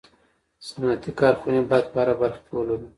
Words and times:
صنعتي 0.67 1.11
کارخوني 1.19 1.61
باید 1.69 1.85
په 1.93 1.97
هره 2.01 2.13
برخه 2.21 2.39
کي 2.45 2.51
ولرو 2.55 2.87